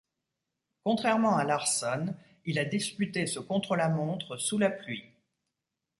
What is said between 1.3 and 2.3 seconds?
à Larsson,